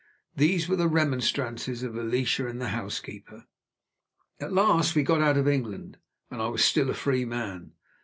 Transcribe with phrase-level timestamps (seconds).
[0.35, 3.45] These were the remonstrances of Alicia and the housekeeper.
[4.39, 5.99] At last we got out of England,
[6.31, 7.73] and I was still a free man.